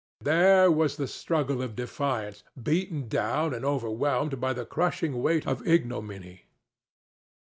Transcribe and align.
There 0.21 0.71
was 0.71 0.97
the 0.97 1.05
struggle 1.07 1.61
of 1.61 1.75
defiance, 1.75 2.43
beaten 2.59 3.07
down 3.07 3.53
and 3.53 3.63
overwhelmed 3.63 4.41
by 4.41 4.51
the 4.51 4.65
crushing 4.65 5.21
weight 5.21 5.45
of 5.45 5.61
ignominy. 5.67 6.47